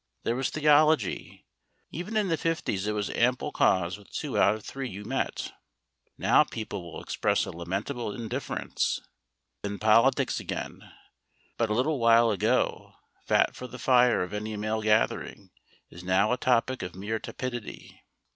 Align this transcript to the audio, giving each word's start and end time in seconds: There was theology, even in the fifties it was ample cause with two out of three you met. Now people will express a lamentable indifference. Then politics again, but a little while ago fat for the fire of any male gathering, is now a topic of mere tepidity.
There 0.23 0.35
was 0.35 0.49
theology, 0.49 1.45
even 1.91 2.17
in 2.17 2.27
the 2.29 2.35
fifties 2.35 2.87
it 2.87 2.93
was 2.93 3.11
ample 3.11 3.51
cause 3.51 3.99
with 3.99 4.09
two 4.09 4.35
out 4.35 4.55
of 4.55 4.65
three 4.65 4.89
you 4.89 5.05
met. 5.05 5.51
Now 6.17 6.43
people 6.43 6.81
will 6.91 7.03
express 7.03 7.45
a 7.45 7.51
lamentable 7.51 8.11
indifference. 8.11 8.99
Then 9.61 9.77
politics 9.77 10.39
again, 10.39 10.81
but 11.55 11.69
a 11.69 11.73
little 11.75 11.99
while 11.99 12.31
ago 12.31 12.95
fat 13.27 13.55
for 13.55 13.67
the 13.67 13.77
fire 13.77 14.23
of 14.23 14.33
any 14.33 14.57
male 14.57 14.81
gathering, 14.81 15.51
is 15.91 16.03
now 16.03 16.31
a 16.31 16.35
topic 16.37 16.81
of 16.81 16.95
mere 16.95 17.19
tepidity. 17.19 18.01